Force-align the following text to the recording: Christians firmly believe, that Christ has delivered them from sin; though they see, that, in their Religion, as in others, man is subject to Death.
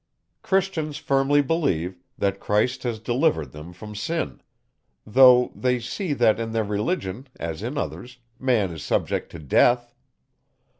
Christians 0.41 0.97
firmly 0.97 1.43
believe, 1.43 1.99
that 2.17 2.39
Christ 2.39 2.81
has 2.81 2.97
delivered 2.99 3.51
them 3.51 3.71
from 3.71 3.93
sin; 3.93 4.41
though 5.05 5.51
they 5.53 5.79
see, 5.79 6.13
that, 6.13 6.39
in 6.39 6.53
their 6.53 6.63
Religion, 6.63 7.27
as 7.39 7.61
in 7.61 7.77
others, 7.77 8.17
man 8.39 8.71
is 8.71 8.81
subject 8.81 9.29
to 9.33 9.37
Death. 9.37 9.93